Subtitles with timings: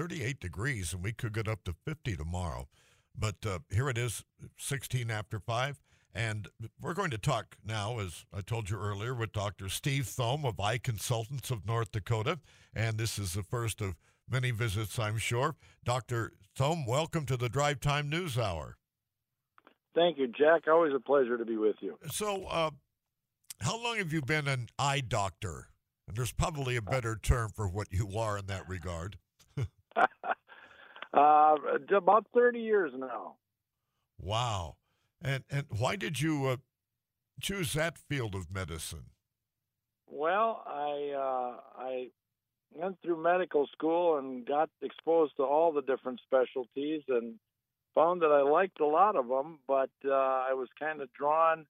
[0.00, 2.66] 38 degrees, and we could get up to 50 tomorrow.
[3.14, 4.24] But uh, here it is,
[4.56, 5.78] 16 after 5.
[6.14, 6.48] And
[6.80, 9.68] we're going to talk now, as I told you earlier, with Dr.
[9.68, 12.38] Steve Thom of Eye Consultants of North Dakota.
[12.74, 13.94] And this is the first of
[14.26, 15.54] many visits, I'm sure.
[15.84, 16.32] Dr.
[16.56, 18.78] Thom, welcome to the Drive Time News Hour.
[19.94, 20.62] Thank you, Jack.
[20.66, 21.98] Always a pleasure to be with you.
[22.10, 22.70] So, uh,
[23.60, 25.66] how long have you been an eye doctor?
[26.08, 29.18] And there's probably a better term for what you are in that regard.
[31.20, 33.36] Uh, about 30 years now.
[34.20, 34.76] Wow.
[35.22, 36.56] And and why did you uh,
[37.40, 39.10] choose that field of medicine?
[40.06, 42.08] Well, I uh, I
[42.72, 47.34] went through medical school and got exposed to all the different specialties and
[47.94, 51.66] found that I liked a lot of them, but uh, I was kind of drawn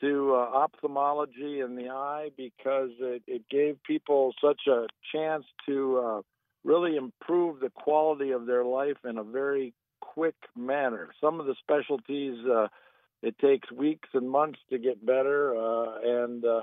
[0.00, 5.98] to uh, ophthalmology in the eye because it, it gave people such a chance to
[5.98, 6.22] uh,
[6.64, 11.10] really improve the quality of their life in a very quick manner.
[11.20, 12.68] Some of the specialties uh,
[13.22, 16.62] it takes weeks and months to get better, uh, and uh,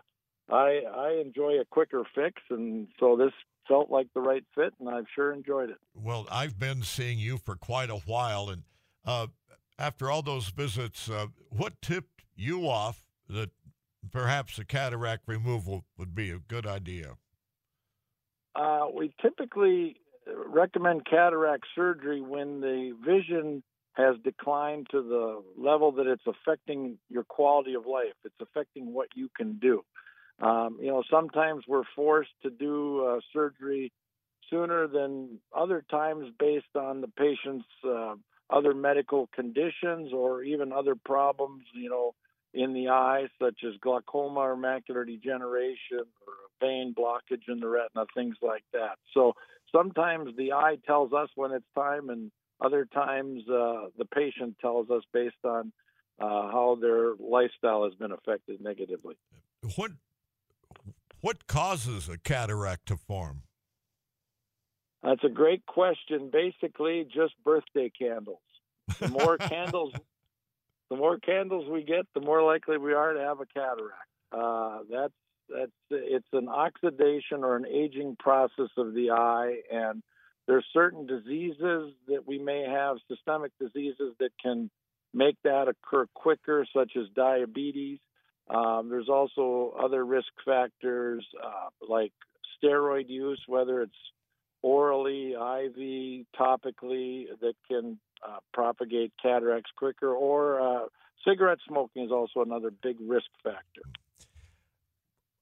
[0.49, 3.31] I I enjoy a quicker fix, and so this
[3.67, 5.77] felt like the right fit, and I've sure enjoyed it.
[5.93, 8.63] Well, I've been seeing you for quite a while, and
[9.05, 9.27] uh,
[9.77, 13.51] after all those visits, uh, what tipped you off that
[14.11, 17.17] perhaps a cataract removal would be a good idea?
[18.55, 19.97] Uh, we typically
[20.47, 27.23] recommend cataract surgery when the vision has declined to the level that it's affecting your
[27.23, 28.13] quality of life.
[28.23, 29.83] It's affecting what you can do.
[30.41, 33.91] Um, you know, sometimes we're forced to do uh, surgery
[34.49, 38.15] sooner than other times based on the patient's uh,
[38.49, 42.15] other medical conditions or even other problems, you know,
[42.53, 47.67] in the eye, such as glaucoma or macular degeneration or a vein blockage in the
[47.67, 48.97] retina, things like that.
[49.13, 49.33] So
[49.71, 54.89] sometimes the eye tells us when it's time, and other times uh, the patient tells
[54.89, 55.71] us based on
[56.19, 59.15] uh, how their lifestyle has been affected negatively.
[59.75, 59.91] What
[61.21, 63.43] what causes a cataract to form?
[65.03, 66.29] That's a great question.
[66.31, 68.39] Basically, just birthday candles.
[68.99, 69.93] The more candles,
[70.89, 74.09] the more candles we get, the more likely we are to have a cataract.
[74.31, 75.13] Uh, that's
[75.49, 80.03] that's it's an oxidation or an aging process of the eye, and
[80.47, 84.69] there's certain diseases that we may have, systemic diseases that can
[85.13, 87.99] make that occur quicker, such as diabetes.
[88.49, 92.13] Um, there's also other risk factors uh, like
[92.63, 93.93] steroid use, whether it's
[94.61, 100.85] orally, IV, topically, that can uh, propagate cataracts quicker, or uh,
[101.27, 103.81] cigarette smoking is also another big risk factor.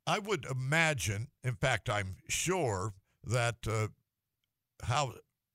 [0.05, 2.93] I would imagine, in fact, I'm sure
[3.23, 3.87] that uh,
[4.83, 5.13] how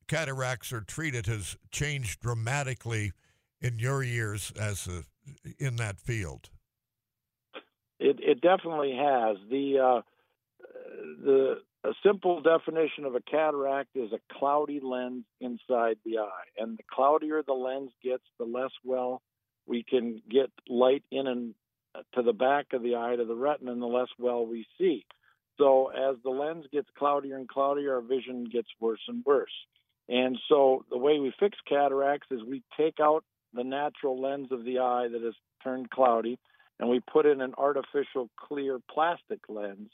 [0.09, 3.13] cataracts are treated has changed dramatically
[3.61, 5.05] in your years as a,
[5.59, 6.51] in that field.
[7.99, 9.37] It, it definitely has.
[9.49, 10.03] The uh,
[11.25, 16.79] the a simple definition of a cataract is a cloudy lens inside the eye, and
[16.79, 19.21] the cloudier the lens gets, the less well
[19.67, 21.55] we can get light in and
[21.95, 24.67] uh, to the back of the eye to the retina, and the less well we
[24.79, 25.05] see.
[25.59, 29.53] So as the lens gets cloudier and cloudier, our vision gets worse and worse.
[30.09, 34.65] And so the way we fix cataracts is we take out the natural lens of
[34.65, 36.39] the eye that has turned cloudy,
[36.81, 39.91] and we put in an artificial clear plastic lens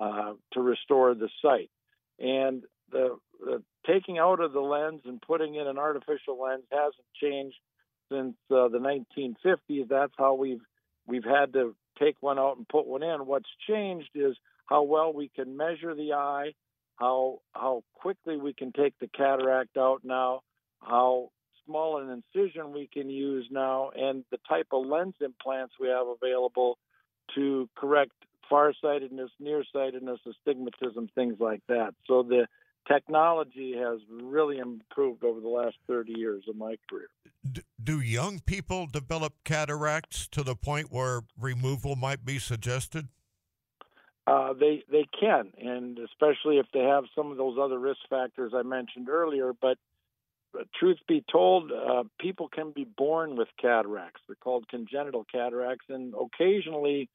[0.00, 1.70] uh, to restore the sight.
[2.18, 6.94] And the, the, taking out of the lens and putting in an artificial lens hasn't
[7.20, 7.56] changed
[8.10, 9.88] since uh, the 1950s.
[9.88, 10.60] That's how we've
[11.06, 13.26] we've had to take one out and put one in.
[13.26, 14.36] What's changed is
[14.66, 16.52] how well we can measure the eye,
[16.96, 20.40] how how quickly we can take the cataract out now,
[20.80, 21.30] how
[21.66, 26.06] small an incision we can use now, and the type of lens implants we have
[26.06, 26.78] available
[27.34, 28.12] to correct
[28.48, 31.94] farsightedness, nearsightedness, astigmatism, things like that.
[32.06, 32.46] So the
[32.88, 37.08] technology has really improved over the last 30 years of my career.
[37.82, 43.08] Do young people develop cataracts to the point where removal might be suggested?
[44.26, 48.52] Uh, they they can, and especially if they have some of those other risk factors
[48.54, 49.52] I mentioned earlier.
[49.58, 49.78] But,
[50.52, 54.20] but truth be told, uh, people can be born with cataracts.
[54.26, 57.08] They're called congenital cataracts, and occasionally,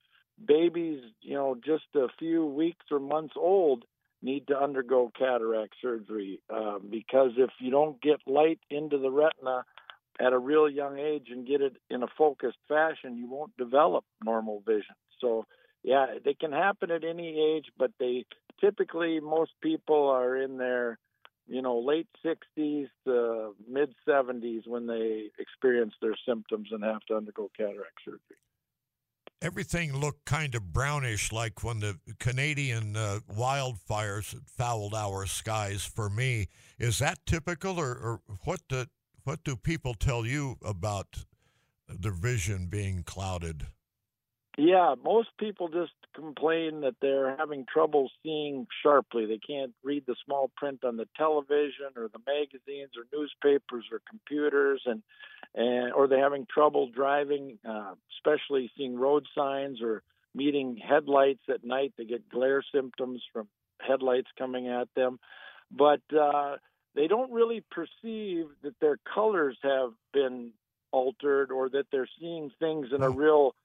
[0.43, 3.85] babies, you know, just a few weeks or months old,
[4.21, 9.65] need to undergo cataract surgery uh, because if you don't get light into the retina
[10.19, 14.05] at a real young age and get it in a focused fashion, you won't develop
[14.23, 14.95] normal vision.
[15.19, 15.45] So
[15.83, 18.25] yeah, they can happen at any age, but they
[18.61, 20.97] typically most people are in their
[21.47, 27.15] you know, late 60s to mid 70s when they experience their symptoms and have to
[27.15, 28.37] undergo cataract surgery.
[29.43, 35.83] Everything looked kind of brownish, like when the Canadian uh, wildfires fouled our skies.
[35.83, 36.47] For me,
[36.79, 38.61] is that typical, or, or what?
[38.69, 38.85] Do,
[39.25, 41.25] what do people tell you about
[41.89, 43.67] their vision being clouded?
[44.57, 49.25] Yeah, most people just complain that they're having trouble seeing sharply.
[49.25, 54.01] They can't read the small print on the television or the magazines or newspapers or
[54.07, 55.01] computers, and
[55.55, 60.03] and or they're having trouble driving, uh, especially seeing road signs or
[60.35, 61.93] meeting headlights at night.
[61.97, 63.47] They get glare symptoms from
[63.81, 65.19] headlights coming at them,
[65.71, 66.57] but uh,
[66.95, 70.51] they don't really perceive that their colors have been
[70.91, 73.17] altered or that they're seeing things in a hmm.
[73.17, 73.55] real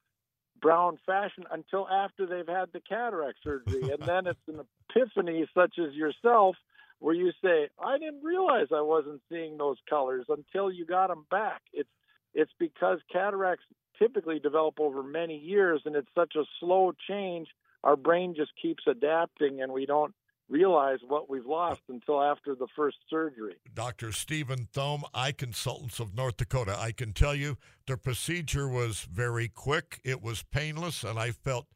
[0.60, 3.90] brown fashion until after they've had the cataract surgery.
[3.90, 4.60] and then it's an
[4.90, 6.56] epiphany, such as yourself,
[7.00, 11.26] where you say, I didn't realize I wasn't seeing those colors until you got them
[11.30, 11.62] back.
[11.72, 11.88] It's,
[12.34, 13.64] it's because cataracts
[13.98, 17.48] typically develop over many years and it's such a slow change.
[17.84, 20.14] Our brain just keeps adapting and we don't
[20.48, 23.56] realize what we've lost until after the first surgery.
[23.74, 24.12] Dr.
[24.12, 26.76] Stephen Thom, eye consultants of North Dakota.
[26.78, 27.56] I can tell you
[27.86, 31.66] the procedure was very quick, it was painless, and I felt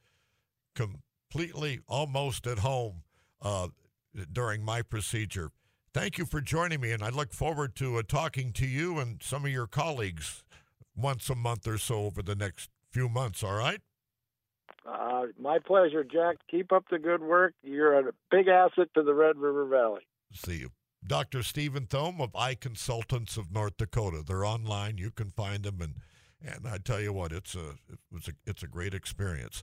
[0.74, 3.02] completely almost at home
[3.42, 3.68] uh,
[4.32, 5.50] during my procedure.
[5.92, 9.22] Thank you for joining me, and I look forward to uh, talking to you and
[9.22, 10.42] some of your colleagues
[10.96, 13.80] once a month or so over the next few months, all right?
[14.86, 16.36] Uh, my pleasure, Jack.
[16.50, 17.54] Keep up the good work.
[17.62, 20.02] You're a big asset to the Red River Valley.
[20.32, 20.70] See you.
[21.06, 21.42] Dr.
[21.42, 24.22] Stephen Thom of Eye Consultants of North Dakota.
[24.26, 24.98] They're online.
[24.98, 25.94] You can find them, and
[26.44, 27.74] and I tell you what, it's a
[28.14, 29.62] it's a it's a great experience.